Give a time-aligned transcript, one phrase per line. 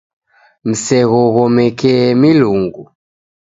[0.69, 2.83] Mseghoghomekee milungu.